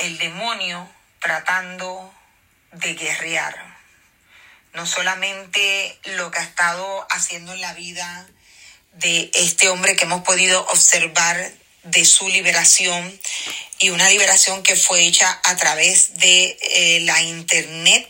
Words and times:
el 0.00 0.18
demonio 0.18 0.88
tratando 1.20 2.12
de 2.72 2.94
guerrear. 2.94 3.54
No 4.72 4.86
solamente 4.86 5.98
lo 6.16 6.30
que 6.30 6.38
ha 6.38 6.44
estado 6.44 7.06
haciendo 7.10 7.52
en 7.52 7.60
la 7.60 7.74
vida 7.74 8.28
de 8.94 9.30
este 9.34 9.68
hombre 9.68 9.96
que 9.96 10.04
hemos 10.04 10.22
podido 10.22 10.60
observar 10.66 11.52
de 11.84 12.04
su 12.04 12.28
liberación 12.28 13.20
y 13.78 13.90
una 13.90 14.08
liberación 14.10 14.62
que 14.62 14.76
fue 14.76 15.06
hecha 15.06 15.40
a 15.44 15.56
través 15.56 16.16
de 16.18 16.58
eh, 16.60 17.00
la 17.00 17.22
internet. 17.22 18.08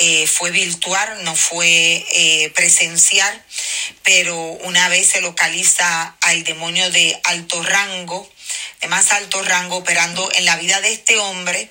Eh, 0.00 0.28
fue 0.28 0.52
virtual, 0.52 1.24
no 1.24 1.34
fue 1.34 2.06
eh, 2.12 2.52
presencial, 2.54 3.44
pero 4.04 4.36
una 4.36 4.88
vez 4.88 5.08
se 5.08 5.20
localiza 5.20 6.16
al 6.20 6.44
demonio 6.44 6.88
de 6.92 7.20
alto 7.24 7.60
rango, 7.64 8.30
de 8.80 8.88
más 8.88 9.12
alto 9.12 9.42
rango, 9.42 9.76
operando 9.76 10.30
en 10.34 10.44
la 10.44 10.56
vida 10.56 10.80
de 10.80 10.92
este 10.92 11.18
hombre, 11.18 11.68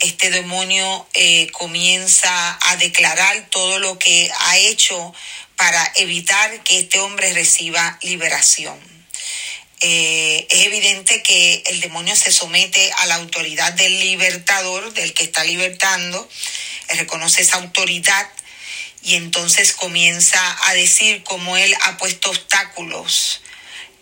este 0.00 0.30
demonio 0.30 1.08
comienza 1.52 2.58
a 2.62 2.76
declarar 2.76 3.48
todo 3.50 3.78
lo 3.80 3.98
que 3.98 4.30
ha 4.38 4.58
hecho 4.58 5.12
para 5.56 5.92
evitar 5.96 6.62
que 6.62 6.78
este 6.78 7.00
hombre 7.00 7.32
reciba 7.32 7.98
liberación. 8.02 8.78
Eh, 9.80 10.46
es 10.50 10.66
evidente 10.66 11.22
que 11.22 11.62
el 11.66 11.80
demonio 11.80 12.16
se 12.16 12.32
somete 12.32 12.92
a 12.98 13.06
la 13.06 13.16
autoridad 13.16 13.72
del 13.72 13.98
libertador, 14.00 14.92
del 14.92 15.14
que 15.14 15.24
está 15.24 15.44
libertando, 15.44 16.28
reconoce 16.88 17.42
esa 17.42 17.58
autoridad 17.58 18.28
y 19.02 19.14
entonces 19.14 19.72
comienza 19.72 20.40
a 20.68 20.74
decir 20.74 21.22
cómo 21.22 21.56
él 21.56 21.74
ha 21.82 21.96
puesto 21.96 22.30
obstáculos 22.30 23.40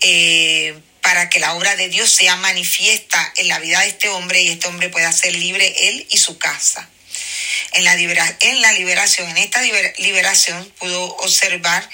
eh, 0.01 0.79
para 1.07 1.31
que 1.31 1.39
la 1.39 1.55
obra 1.55 1.77
de 1.77 1.89
Dios 1.89 2.11
sea 2.11 2.35
manifiesta 2.35 3.33
en 3.37 3.47
la 3.47 3.61
vida 3.61 3.79
de 3.79 3.87
este 3.87 4.09
hombre 4.09 4.43
y 4.43 4.49
este 4.49 4.67
hombre 4.67 4.89
pueda 4.89 5.13
ser 5.13 5.37
libre 5.37 5.89
él 5.89 6.05
y 6.11 6.17
su 6.17 6.37
casa. 6.37 6.91
En 7.75 7.85
la, 7.85 7.95
en 7.95 8.61
la 8.61 8.73
liberación, 8.73 9.31
en 9.31 9.37
esta 9.37 9.63
liberación, 9.63 10.69
pudo 10.81 11.05
observar 11.19 11.89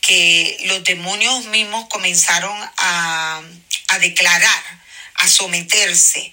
que 0.00 0.58
los 0.66 0.84
demonios 0.84 1.46
mismos 1.46 1.88
comenzaron 1.88 2.56
a, 2.76 3.42
declarar, 3.98 4.62
a 5.14 5.26
someterse 5.26 6.32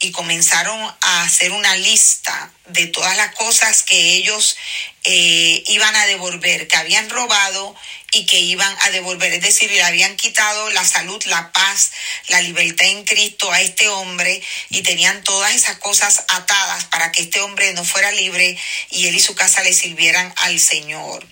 y 0.00 0.12
comenzaron 0.12 0.80
a 1.02 1.22
hacer 1.24 1.52
una 1.52 1.76
lista 1.76 2.52
de 2.68 2.86
todas 2.86 3.18
las 3.18 3.34
cosas 3.34 3.82
que 3.82 4.14
ellos 4.14 4.56
eh, 5.04 5.62
iban 5.66 5.94
a 5.94 6.06
devolver, 6.06 6.68
que 6.68 6.76
habían 6.76 7.10
robado 7.10 7.76
y 8.16 8.24
que 8.24 8.40
iban 8.40 8.74
a 8.80 8.90
devolver, 8.90 9.30
es 9.34 9.42
decir, 9.42 9.70
le 9.70 9.82
habían 9.82 10.16
quitado 10.16 10.70
la 10.70 10.86
salud, 10.86 11.22
la 11.26 11.52
paz, 11.52 11.92
la 12.28 12.40
libertad 12.40 12.86
en 12.86 13.04
Cristo 13.04 13.52
a 13.52 13.60
este 13.60 13.88
hombre 13.88 14.42
y 14.70 14.80
tenían 14.80 15.22
todas 15.22 15.54
esas 15.54 15.76
cosas 15.76 16.24
atadas 16.28 16.86
para 16.86 17.12
que 17.12 17.22
este 17.22 17.42
hombre 17.42 17.74
no 17.74 17.84
fuera 17.84 18.10
libre 18.12 18.58
y 18.90 19.08
él 19.08 19.16
y 19.16 19.20
su 19.20 19.34
casa 19.34 19.62
le 19.62 19.74
sirvieran 19.74 20.32
al 20.38 20.58
Señor. 20.58 21.26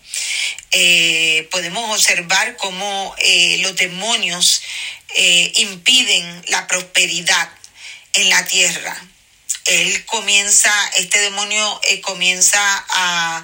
Eh, 0.72 1.48
podemos 1.50 1.90
observar 1.90 2.56
cómo 2.58 3.14
eh, 3.16 3.56
los 3.60 3.74
demonios 3.76 4.60
eh, 5.14 5.52
impiden 5.56 6.44
la 6.48 6.66
prosperidad 6.66 7.48
en 8.12 8.28
la 8.28 8.44
tierra. 8.44 8.94
Él 9.64 10.04
comienza, 10.04 10.70
este 10.98 11.18
demonio 11.20 11.80
comienza 12.02 12.60
a 12.90 13.42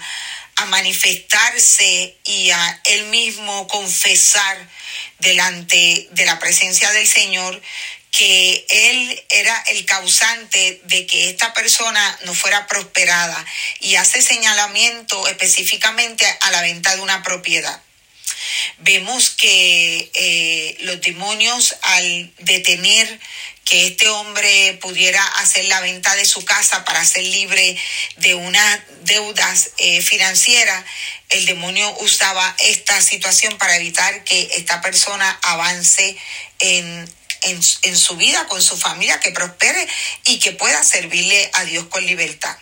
a 0.60 0.66
manifestarse 0.66 2.16
y 2.24 2.50
a 2.50 2.80
él 2.84 3.06
mismo 3.06 3.66
confesar 3.68 4.68
delante 5.18 6.08
de 6.10 6.26
la 6.26 6.38
presencia 6.38 6.90
del 6.92 7.08
Señor 7.08 7.60
que 8.10 8.66
él 8.68 9.24
era 9.30 9.56
el 9.68 9.86
causante 9.86 10.80
de 10.84 11.06
que 11.06 11.30
esta 11.30 11.54
persona 11.54 12.18
no 12.24 12.34
fuera 12.34 12.66
prosperada 12.66 13.46
y 13.80 13.94
hace 13.94 14.20
señalamiento 14.20 15.26
específicamente 15.28 16.26
a 16.40 16.50
la 16.50 16.60
venta 16.62 16.94
de 16.94 17.02
una 17.02 17.22
propiedad. 17.22 17.80
Vemos 18.78 19.30
que 19.30 20.10
eh, 20.12 20.76
los 20.80 21.00
demonios 21.00 21.76
al 21.82 22.32
detener 22.38 23.20
que 23.64 23.86
este 23.86 24.08
hombre 24.08 24.76
pudiera 24.80 25.24
hacer 25.24 25.64
la 25.66 25.80
venta 25.80 26.16
de 26.16 26.24
su 26.24 26.44
casa 26.44 26.84
para 26.84 27.04
ser 27.04 27.22
libre 27.22 27.78
de 28.16 28.34
unas 28.34 28.80
deudas 29.02 29.70
eh, 29.78 30.02
financieras, 30.02 30.84
el 31.30 31.46
demonio 31.46 31.90
usaba 32.00 32.54
esta 32.58 33.00
situación 33.00 33.56
para 33.58 33.76
evitar 33.76 34.24
que 34.24 34.50
esta 34.56 34.80
persona 34.80 35.38
avance 35.42 36.16
en, 36.58 37.14
en, 37.42 37.96
su 37.96 38.16
vida, 38.16 38.46
con 38.46 38.62
su 38.62 38.76
familia, 38.76 39.20
que 39.20 39.30
prospere 39.30 39.86
y 40.26 40.38
que 40.38 40.52
pueda 40.52 40.82
servirle 40.82 41.50
a 41.54 41.64
Dios 41.64 41.86
con 41.86 42.04
libertad. 42.04 42.56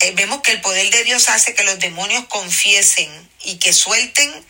Eh, 0.00 0.12
vemos 0.12 0.42
que 0.42 0.52
el 0.52 0.60
poder 0.60 0.90
de 0.90 1.04
Dios 1.04 1.28
hace 1.28 1.54
que 1.54 1.64
los 1.64 1.78
demonios 1.78 2.24
confiesen 2.26 3.30
y 3.44 3.58
que 3.58 3.72
suelten 3.72 4.46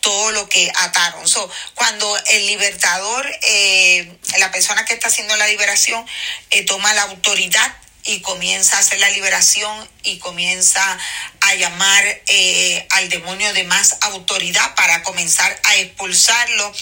todo 0.00 0.32
lo 0.32 0.48
que 0.48 0.70
ataron. 0.74 1.26
So, 1.28 1.50
cuando 1.74 2.16
el 2.28 2.46
libertador, 2.46 3.30
eh, 3.42 4.10
la 4.38 4.50
persona 4.50 4.84
que 4.84 4.94
está 4.94 5.08
haciendo 5.08 5.36
la 5.36 5.46
liberación, 5.46 6.04
eh, 6.50 6.64
toma 6.64 6.94
la 6.94 7.02
autoridad 7.02 7.76
y 8.10 8.20
comienza 8.20 8.76
a 8.76 8.80
hacer 8.80 9.00
la 9.00 9.10
liberación 9.10 9.88
y 10.02 10.18
comienza 10.18 10.98
a 11.40 11.54
llamar 11.54 12.22
eh, 12.26 12.86
al 12.90 13.08
demonio 13.08 13.52
de 13.52 13.64
más 13.64 13.96
autoridad 14.02 14.74
para 14.74 15.02
comenzar 15.02 15.58
a 15.64 15.76
expulsarlo, 15.76 16.72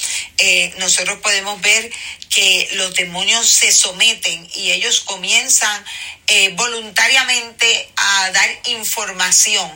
nosotros 0.78 1.18
podemos 1.20 1.60
ver 1.60 1.90
que 2.30 2.68
los 2.72 2.94
demonios 2.94 3.48
se 3.48 3.72
someten 3.72 4.48
y 4.54 4.70
ellos 4.70 5.00
comienzan 5.00 5.84
voluntariamente 6.56 7.88
a 7.96 8.30
dar 8.30 8.50
información 8.66 9.70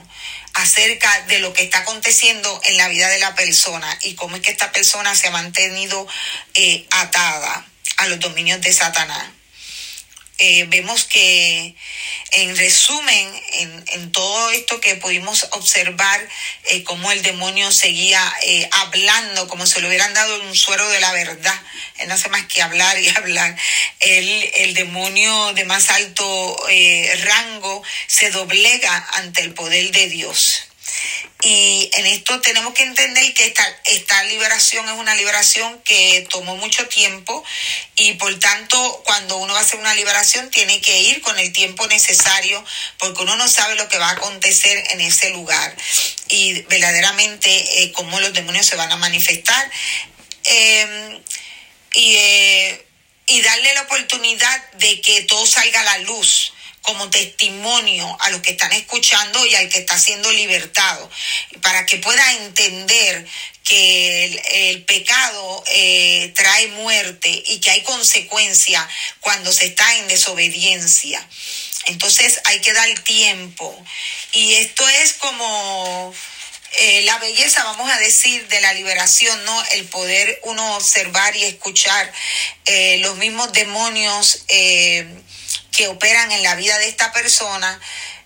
acerca 0.54 1.22
de 1.22 1.38
lo 1.38 1.52
que 1.52 1.62
está 1.62 1.78
aconteciendo 1.80 2.60
en 2.64 2.76
la 2.76 2.88
vida 2.88 3.08
de 3.08 3.18
la 3.18 3.34
persona 3.34 3.98
y 4.02 4.14
cómo 4.14 4.36
es 4.36 4.42
que 4.42 4.50
esta 4.50 4.72
persona 4.72 5.14
se 5.14 5.28
ha 5.28 5.30
mantenido 5.30 6.06
eh, 6.54 6.86
atada 6.90 7.66
a 7.98 8.06
los 8.08 8.20
dominios 8.20 8.60
de 8.60 8.72
Satanás. 8.72 9.24
Eh, 10.38 10.64
vemos 10.68 11.04
que 11.04 11.74
en 12.32 12.56
resumen, 12.56 13.42
en, 13.92 14.12
todo 14.12 14.50
esto 14.50 14.80
que 14.80 14.96
pudimos 14.96 15.46
observar, 15.52 16.28
eh, 16.68 16.82
cómo 16.82 17.12
el 17.12 17.22
demonio 17.22 17.70
seguía 17.70 18.20
eh, 18.42 18.68
hablando, 18.72 19.46
como 19.46 19.66
si 19.66 19.80
le 19.80 19.88
hubieran 19.88 20.14
dado 20.14 20.42
un 20.42 20.56
suero 20.56 20.88
de 20.88 21.00
la 21.00 21.12
verdad. 21.12 21.60
Él 21.98 22.08
no 22.08 22.14
hace 22.14 22.28
más 22.30 22.46
que 22.46 22.62
hablar 22.62 22.98
y 22.98 23.08
hablar. 23.16 23.56
El, 24.00 24.50
el 24.54 24.74
demonio 24.74 25.52
de 25.52 25.64
más 25.64 25.90
alto 25.90 26.66
rango 27.24 27.82
se 28.06 28.30
doblega 28.30 29.08
ante 29.14 29.42
el 29.42 29.54
poder 29.54 29.92
de 29.92 30.08
Dios. 30.08 30.71
Y 31.44 31.90
en 31.94 32.06
esto 32.06 32.40
tenemos 32.40 32.72
que 32.72 32.84
entender 32.84 33.34
que 33.34 33.52
esta, 33.86 34.22
liberación 34.24 34.88
es 34.88 34.94
una 34.94 35.16
liberación 35.16 35.82
que 35.82 36.24
tomó 36.30 36.56
mucho 36.56 36.86
tiempo 36.86 37.44
y 37.96 38.12
por 38.14 38.38
tanto 38.38 39.02
cuando 39.04 39.36
uno 39.38 39.52
va 39.52 39.58
a 39.58 39.62
hacer 39.62 39.80
una 39.80 39.94
liberación 39.94 40.48
tiene 40.50 40.80
que 40.80 41.00
ir 41.00 41.20
con 41.20 41.36
el 41.40 41.52
tiempo 41.52 41.86
necesario 41.88 42.64
porque 42.98 43.22
uno 43.22 43.36
no 43.36 43.48
sabe 43.48 43.74
lo 43.74 43.88
que 43.88 43.98
va 43.98 44.10
a 44.10 44.12
acontecer 44.12 44.84
en 44.90 45.00
ese 45.00 45.30
lugar 45.30 45.76
y 46.28 46.62
verdaderamente 46.62 47.82
eh, 47.82 47.92
cómo 47.92 48.20
los 48.20 48.32
demonios 48.32 48.64
se 48.64 48.76
van 48.76 48.92
a 48.92 48.96
manifestar. 48.96 49.70
Em, 50.44 51.20
y, 51.94 52.14
eh, 52.16 52.86
y 53.26 53.42
darle 53.42 53.74
la 53.74 53.82
oportunidad 53.82 54.70
de 54.74 55.00
que 55.00 55.22
todo 55.22 55.44
salga 55.46 55.80
a 55.80 55.84
la 55.84 55.98
luz 55.98 56.52
como 56.82 57.08
testimonio 57.10 58.16
a 58.20 58.30
los 58.30 58.42
que 58.42 58.52
están 58.52 58.72
escuchando 58.72 59.46
y 59.46 59.54
al 59.54 59.68
que 59.68 59.78
está 59.78 59.98
siendo 59.98 60.30
libertado, 60.32 61.08
para 61.62 61.86
que 61.86 61.98
pueda 61.98 62.32
entender 62.34 63.26
que 63.64 64.70
el, 64.70 64.84
pecado 64.84 65.64
eh, 65.68 66.32
trae 66.34 66.66
muerte 66.68 67.30
y 67.46 67.60
que 67.60 67.70
hay 67.70 67.82
consecuencia 67.82 68.86
cuando 69.20 69.52
se 69.52 69.66
está 69.66 69.96
en 69.98 70.08
desobediencia. 70.08 71.26
Entonces 71.86 72.40
hay 72.44 72.60
que 72.60 72.72
dar 72.72 72.92
tiempo. 73.00 73.76
Y 74.32 74.54
esto 74.54 74.86
es 74.88 75.14
como 75.14 76.14
eh, 76.72 77.02
la 77.02 77.18
belleza, 77.18 77.62
vamos 77.64 77.90
a 77.90 77.98
decir, 77.98 78.46
de 78.48 78.60
la 78.60 78.72
liberación, 78.74 79.44
¿no? 79.44 79.64
El 79.72 79.84
poder 79.86 80.40
uno 80.44 80.76
observar 80.76 81.36
y 81.36 81.44
escuchar 81.44 82.12
eh, 82.64 82.98
los 82.98 83.16
mismos 83.16 83.52
demonios 83.52 84.44
que 85.72 85.88
operan 85.88 86.30
en 86.30 86.42
la 86.42 86.54
vida 86.54 86.78
de 86.78 86.88
esta 86.88 87.12
persona, 87.12 87.80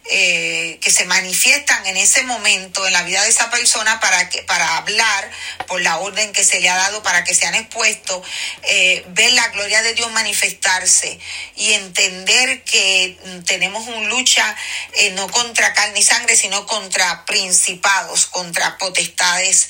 eh, 0.08 0.78
que 0.80 0.92
se 0.92 1.04
manifiestan 1.04 1.84
en 1.84 1.96
ese 1.96 2.22
momento 2.22 2.86
en 2.86 2.92
la 2.92 3.02
vida 3.02 3.24
de 3.24 3.28
esa 3.28 3.50
persona 3.50 3.98
para, 3.98 4.28
que, 4.28 4.40
para 4.42 4.76
hablar 4.76 5.30
por 5.66 5.80
la 5.80 5.98
orden 5.98 6.32
que 6.32 6.44
se 6.44 6.60
le 6.60 6.68
ha 6.68 6.76
dado 6.76 7.02
para 7.02 7.24
que 7.24 7.34
sean 7.34 7.56
expuestos, 7.56 8.24
eh, 8.62 9.04
ver 9.08 9.32
la 9.32 9.48
gloria 9.48 9.82
de 9.82 9.94
Dios 9.94 10.08
manifestarse 10.12 11.18
y 11.56 11.72
entender 11.72 12.62
que 12.62 13.18
tenemos 13.46 13.88
una 13.88 14.08
lucha 14.08 14.56
eh, 14.92 15.10
no 15.10 15.28
contra 15.28 15.74
carne 15.74 15.98
y 15.98 16.04
sangre, 16.04 16.36
sino 16.36 16.68
contra 16.68 17.24
principados, 17.24 18.26
contra 18.26 18.78
potestades 18.78 19.68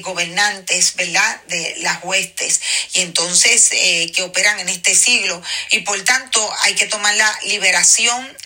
gobernantes, 0.00 0.96
¿verdad? 0.96 1.40
De 1.46 1.76
las 1.78 2.04
huestes. 2.04 2.60
Y 2.92 3.00
entonces 3.00 3.70
que 3.70 4.22
operan 4.22 4.60
en 4.60 4.68
este 4.68 4.94
siglo. 4.94 5.40
Y 5.70 5.80
por 5.80 5.98
tanto 6.04 6.46
hay 6.60 6.74
que 6.74 6.86
tomar 6.86 7.14
la 7.14 7.38
liberación 7.44 8.36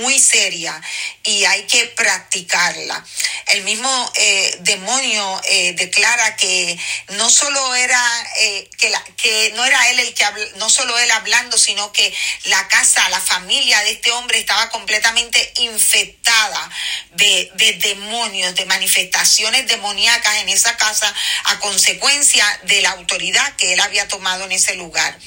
muy 0.00 0.18
seria 0.18 0.79
y 1.24 1.44
hay 1.44 1.62
que 1.64 1.86
practicarla. 1.86 3.04
El 3.48 3.62
mismo 3.62 4.12
eh, 4.16 4.56
demonio 4.60 5.40
eh, 5.44 5.72
declara 5.74 6.36
que 6.36 6.78
no 7.10 7.28
solo 7.30 7.74
era 7.74 8.02
eh, 8.38 8.68
que, 8.78 8.90
la, 8.90 9.02
que 9.16 9.52
no 9.56 9.64
era 9.64 9.90
él 9.90 10.00
el 10.00 10.14
que 10.14 10.24
no 10.56 10.70
solo 10.70 10.98
él 10.98 11.10
hablando, 11.10 11.58
sino 11.58 11.92
que 11.92 12.14
la 12.44 12.68
casa, 12.68 13.08
la 13.10 13.20
familia 13.20 13.80
de 13.80 13.90
este 13.90 14.10
hombre 14.12 14.38
estaba 14.38 14.70
completamente 14.70 15.52
infectada 15.56 16.70
de, 17.12 17.50
de 17.54 17.72
demonios, 17.74 18.54
de 18.54 18.64
manifestaciones 18.66 19.66
demoníacas 19.66 20.36
en 20.38 20.48
esa 20.48 20.76
casa 20.76 21.12
a 21.44 21.58
consecuencia 21.58 22.44
de 22.64 22.82
la 22.82 22.90
autoridad 22.90 23.56
que 23.56 23.72
él 23.72 23.80
había 23.80 24.08
tomado 24.08 24.44
en 24.44 24.52
ese 24.52 24.74
lugar. 24.74 25.18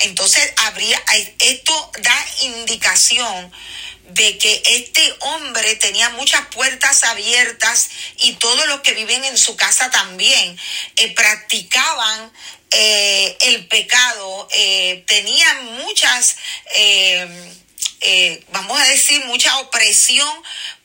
Entonces 0.00 0.52
habría 0.56 1.02
esto 1.40 1.92
da 1.98 2.26
indicación 2.42 3.52
de 4.08 4.38
que 4.38 4.62
este 4.64 5.14
hombre 5.20 5.76
tenía 5.76 6.10
muchas 6.10 6.46
puertas 6.48 7.04
abiertas 7.04 7.90
y 8.18 8.34
todos 8.34 8.66
los 8.68 8.80
que 8.80 8.92
viven 8.92 9.24
en 9.24 9.36
su 9.36 9.56
casa 9.56 9.90
también 9.90 10.58
eh, 10.96 11.12
practicaban 11.14 12.32
eh, 12.72 13.36
el 13.42 13.66
pecado, 13.68 14.48
eh, 14.52 15.04
tenían 15.06 15.64
muchas 15.76 16.36
eh, 16.74 17.26
vamos 18.50 18.80
a 18.80 18.84
decir, 18.84 19.24
mucha 19.24 19.58
opresión 19.58 20.28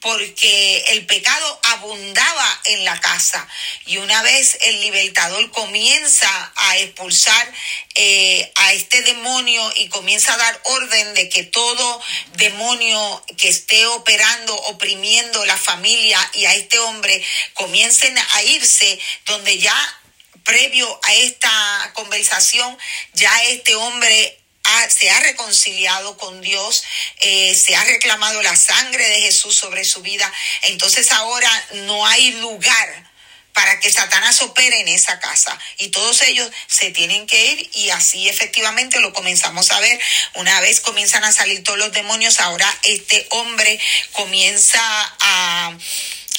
porque 0.01 0.83
el 0.89 1.05
pecado 1.05 1.59
abundaba 1.63 2.61
en 2.65 2.85
la 2.85 2.99
casa. 2.99 3.47
Y 3.85 3.97
una 3.97 4.21
vez 4.23 4.57
el 4.61 4.81
libertador 4.81 5.51
comienza 5.51 6.51
a 6.55 6.77
expulsar 6.77 7.53
eh, 7.95 8.51
a 8.55 8.73
este 8.73 9.01
demonio 9.03 9.71
y 9.75 9.89
comienza 9.89 10.33
a 10.33 10.37
dar 10.37 10.61
orden 10.65 11.13
de 11.13 11.29
que 11.29 11.43
todo 11.43 12.01
demonio 12.33 13.23
que 13.37 13.49
esté 13.49 13.85
operando, 13.85 14.55
oprimiendo 14.55 15.45
la 15.45 15.57
familia 15.57 16.19
y 16.33 16.45
a 16.45 16.55
este 16.55 16.79
hombre 16.79 17.23
comiencen 17.53 18.17
a 18.17 18.43
irse 18.43 18.99
donde 19.25 19.59
ya 19.59 20.01
previo 20.43 20.99
a 21.03 21.13
esta 21.13 21.91
conversación, 21.93 22.75
ya 23.13 23.43
este 23.43 23.75
hombre 23.75 24.40
se 24.89 25.09
ha 25.09 25.19
reconciliado 25.19 26.17
con 26.17 26.41
Dios, 26.41 26.83
eh, 27.21 27.55
se 27.55 27.75
ha 27.75 27.83
reclamado 27.85 28.41
la 28.41 28.55
sangre 28.55 29.07
de 29.07 29.21
Jesús 29.21 29.55
sobre 29.55 29.83
su 29.83 30.01
vida. 30.01 30.31
Entonces 30.63 31.11
ahora 31.11 31.49
no 31.71 32.05
hay 32.05 32.31
lugar 32.33 33.11
para 33.53 33.79
que 33.79 33.91
Satanás 33.91 34.41
opere 34.41 34.79
en 34.79 34.87
esa 34.87 35.19
casa. 35.19 35.57
Y 35.77 35.89
todos 35.89 36.21
ellos 36.23 36.49
se 36.67 36.91
tienen 36.91 37.27
que 37.27 37.45
ir 37.47 37.69
y 37.73 37.89
así 37.89 38.29
efectivamente 38.29 38.99
lo 38.99 39.13
comenzamos 39.13 39.71
a 39.71 39.79
ver. 39.79 39.99
Una 40.35 40.59
vez 40.61 40.79
comienzan 40.79 41.23
a 41.23 41.31
salir 41.31 41.63
todos 41.63 41.79
los 41.79 41.91
demonios, 41.91 42.39
ahora 42.39 42.73
este 42.83 43.27
hombre 43.31 43.79
comienza 44.13 44.81
a 45.19 45.77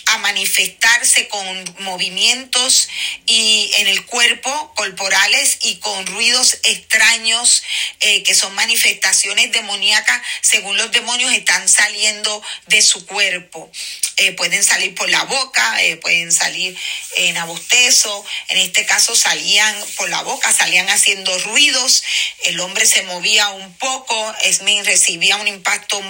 a 0.06 0.18
manifestarse 0.18 1.28
con 1.28 1.74
movimientos 1.80 2.88
y 3.26 3.70
en 3.78 3.86
el 3.86 4.04
cuerpo 4.06 4.72
corporales 4.74 5.58
y 5.62 5.76
con 5.76 6.06
ruidos 6.06 6.58
extraños 6.64 7.62
eh, 8.00 8.22
que 8.22 8.34
son 8.34 8.54
manifestaciones 8.54 9.52
demoníacas 9.52 10.20
según 10.40 10.76
los 10.76 10.90
demonios 10.92 11.32
están 11.32 11.68
saliendo 11.68 12.42
de 12.66 12.82
su 12.82 13.06
cuerpo. 13.06 13.70
Eh, 14.18 14.32
pueden 14.32 14.62
salir 14.64 14.94
por 14.94 15.08
la 15.08 15.24
boca, 15.24 15.82
eh, 15.82 15.96
pueden 15.96 16.32
salir 16.32 16.76
en 17.16 17.36
abostezo, 17.36 18.24
en 18.48 18.58
este 18.58 18.84
caso 18.84 19.14
salían 19.16 19.74
por 19.96 20.08
la 20.10 20.22
boca, 20.22 20.52
salían 20.52 20.88
haciendo 20.88 21.36
ruidos, 21.40 22.02
el 22.44 22.60
hombre 22.60 22.86
se 22.86 23.02
movía 23.04 23.48
un 23.50 23.74
poco, 23.78 24.34
Esmin 24.42 24.84
recibía 24.84 25.36
un 25.36 25.48
impacto 25.48 26.00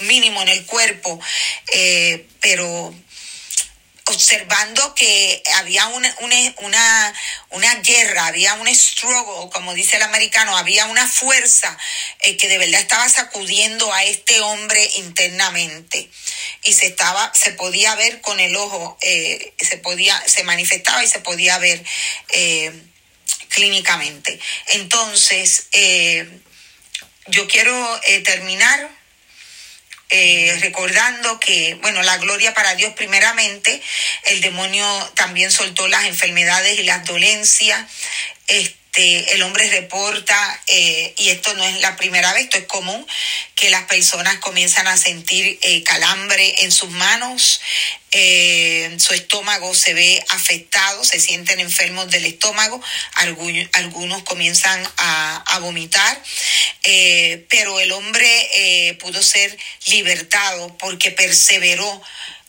mínimo 0.00 0.42
en 0.42 0.48
el 0.48 0.66
cuerpo, 0.66 1.20
pero 2.40 2.92
observando 4.12 4.94
que 4.94 5.42
había 5.54 5.86
una, 5.88 6.16
una, 6.60 7.14
una, 7.50 7.74
guerra, 7.76 8.26
había 8.26 8.54
un 8.54 8.68
struggle, 8.74 9.50
como 9.50 9.74
dice 9.74 9.96
el 9.96 10.02
americano, 10.02 10.56
había 10.56 10.86
una 10.86 11.06
fuerza 11.06 11.76
eh, 12.20 12.36
que 12.36 12.48
de 12.48 12.58
verdad 12.58 12.80
estaba 12.80 13.08
sacudiendo 13.08 13.92
a 13.92 14.04
este 14.04 14.40
hombre 14.40 14.88
internamente 14.96 16.08
y 16.64 16.72
se 16.72 16.86
estaba, 16.86 17.32
se 17.34 17.52
podía 17.52 17.94
ver 17.96 18.20
con 18.20 18.38
el 18.40 18.54
ojo, 18.56 18.96
eh, 19.02 19.54
se 19.58 19.78
podía, 19.78 20.22
se 20.26 20.44
manifestaba 20.44 21.02
y 21.02 21.08
se 21.08 21.20
podía 21.20 21.58
ver 21.58 21.82
eh, 22.30 22.72
clínicamente. 23.48 24.38
Entonces, 24.68 25.68
yo 27.26 27.46
quiero 27.48 28.00
terminar 28.24 29.01
eh, 30.12 30.58
recordando 30.60 31.40
que, 31.40 31.78
bueno, 31.80 32.02
la 32.02 32.18
gloria 32.18 32.52
para 32.52 32.74
Dios 32.74 32.92
primeramente, 32.94 33.80
el 34.26 34.42
demonio 34.42 34.86
también 35.14 35.50
soltó 35.50 35.88
las 35.88 36.04
enfermedades 36.04 36.78
y 36.78 36.82
las 36.82 37.04
dolencias. 37.06 37.90
Este, 38.46 38.81
el 38.94 39.42
hombre 39.42 39.70
reporta, 39.70 40.60
eh, 40.66 41.14
y 41.16 41.30
esto 41.30 41.54
no 41.54 41.64
es 41.64 41.80
la 41.80 41.96
primera 41.96 42.32
vez, 42.34 42.44
esto 42.44 42.58
es 42.58 42.66
común, 42.66 43.06
que 43.62 43.70
las 43.70 43.84
personas 43.84 44.38
comienzan 44.38 44.88
a 44.88 44.96
sentir 44.96 45.58
eh, 45.62 45.82
calambre 45.84 46.64
en 46.64 46.72
sus 46.72 46.90
manos, 46.90 47.60
eh, 48.10 48.96
su 48.98 49.14
estómago 49.14 49.74
se 49.74 49.94
ve 49.94 50.22
afectado, 50.30 51.04
se 51.04 51.20
sienten 51.20 51.60
enfermos 51.60 52.10
del 52.10 52.26
estómago, 52.26 52.82
algunos, 53.14 54.22
comienzan 54.24 54.86
a, 54.96 55.58
vomitar, 55.60 56.22
eh, 56.82 57.46
pero 57.48 57.78
el 57.78 57.92
hombre 57.92 58.98
pudo 59.00 59.22
ser 59.22 59.56
libertado 59.86 60.76
porque 60.76 61.12
perseveró 61.12 62.02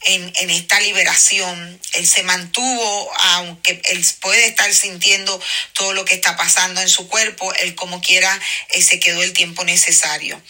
en, 0.05 0.33
en, 0.35 0.49
esta 0.49 0.79
liberación. 0.79 1.79
Él 1.93 2.07
se 2.07 2.23
mantuvo, 2.23 3.11
aunque 3.35 3.81
él 3.85 4.05
puede 4.19 4.45
estar 4.47 4.73
sintiendo 4.73 5.39
todo 5.73 5.93
lo 5.93 6.05
que 6.05 6.15
está 6.15 6.35
pasando 6.35 6.81
en 6.81 6.89
su 6.89 7.07
cuerpo, 7.07 7.53
él 7.55 7.75
como 7.75 8.01
quiera 8.01 8.39
se 8.81 8.99
quedó 8.99 9.23
el 9.23 9.33
tiempo 9.33 9.63
necesario. 9.63 10.41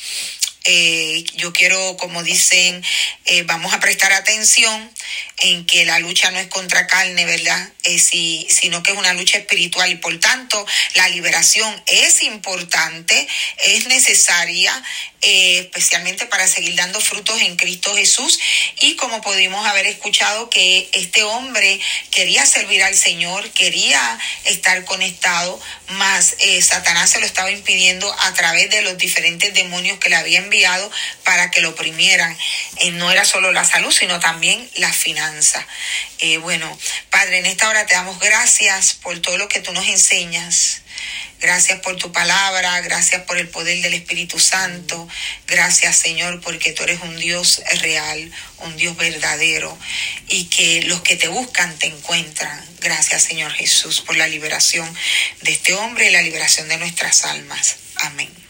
Eh, 0.65 1.25
yo 1.35 1.51
quiero, 1.51 1.97
como 1.97 2.23
dicen, 2.23 2.81
eh, 3.25 3.43
vamos 3.43 3.73
a 3.73 3.81
prestar 3.81 4.13
atención 4.13 4.89
en 5.39 5.65
que 5.65 5.83
la 5.83 5.99
lucha 5.99 6.31
no 6.31 6.39
es 6.39 6.47
contra 6.47 6.87
carne, 6.87 7.25
¿verdad? 7.25 7.69
Eh, 7.83 7.99
si, 7.99 8.47
sino 8.49 8.81
que 8.81 8.93
es 8.93 8.97
una 8.97 9.13
lucha 9.13 9.39
espiritual 9.39 9.91
y 9.91 9.95
por 9.95 10.17
tanto 10.21 10.65
la 10.95 11.09
liberación 11.09 11.83
es 11.87 12.23
importante, 12.23 13.27
es 13.65 13.87
necesaria, 13.87 14.71
especialmente 15.19 16.25
para 16.25 16.47
seguir 16.47 16.75
dando 16.75 16.99
frutos 17.01 17.41
en 17.41 17.57
Cristo 17.57 17.93
Jesús. 17.95 18.39
Y 18.81 18.95
como 18.95 19.21
pudimos 19.21 19.65
haber 19.67 19.85
escuchado 19.85 20.49
que 20.49 20.89
este 20.93 21.23
hombre 21.23 21.79
quería 22.11 22.45
servir 22.45 22.83
al 22.83 22.95
Señor, 22.95 23.49
quería 23.51 24.19
estar 24.45 24.83
conectado, 24.85 25.59
más 25.89 26.35
Satanás 26.61 27.09
se 27.09 27.19
lo 27.19 27.25
estaba 27.25 27.51
impidiendo 27.51 28.13
a 28.19 28.33
través 28.33 28.69
de 28.69 28.81
los 28.81 28.97
diferentes 28.97 29.53
demonios 29.53 29.97
que 29.99 30.09
le 30.09 30.15
habían 30.15 30.49
para 31.23 31.49
que 31.51 31.61
lo 31.61 31.69
oprimieran. 31.69 32.37
Eh, 32.77 32.91
no 32.91 33.11
era 33.11 33.25
solo 33.25 33.51
la 33.51 33.65
salud, 33.65 33.91
sino 33.91 34.19
también 34.19 34.69
la 34.75 34.91
finanza. 34.91 35.65
Eh, 36.19 36.37
bueno, 36.37 36.77
Padre, 37.09 37.39
en 37.39 37.45
esta 37.45 37.69
hora 37.69 37.85
te 37.85 37.95
damos 37.95 38.19
gracias 38.19 38.93
por 38.93 39.19
todo 39.19 39.37
lo 39.37 39.47
que 39.47 39.59
tú 39.59 39.73
nos 39.73 39.87
enseñas. 39.87 40.81
Gracias 41.39 41.81
por 41.81 41.97
tu 41.97 42.13
palabra, 42.13 42.79
gracias 42.81 43.23
por 43.23 43.37
el 43.37 43.49
poder 43.49 43.81
del 43.81 43.93
Espíritu 43.95 44.39
Santo. 44.39 45.09
Gracias, 45.45 45.97
Señor, 45.97 46.39
porque 46.39 46.71
tú 46.71 46.83
eres 46.83 47.01
un 47.01 47.17
Dios 47.17 47.61
real, 47.81 48.31
un 48.59 48.77
Dios 48.77 48.95
verdadero 48.95 49.77
y 50.29 50.45
que 50.45 50.83
los 50.83 51.01
que 51.01 51.17
te 51.17 51.27
buscan 51.27 51.77
te 51.79 51.87
encuentran. 51.87 52.63
Gracias, 52.79 53.23
Señor 53.23 53.51
Jesús, 53.51 53.99
por 54.01 54.15
la 54.15 54.27
liberación 54.27 54.87
de 55.41 55.51
este 55.51 55.73
hombre 55.73 56.07
y 56.07 56.11
la 56.11 56.21
liberación 56.21 56.69
de 56.69 56.77
nuestras 56.77 57.25
almas. 57.25 57.75
Amén. 57.95 58.42